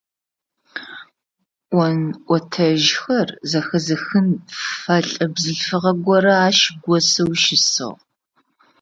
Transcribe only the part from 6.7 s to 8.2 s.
госэу щысыгъ.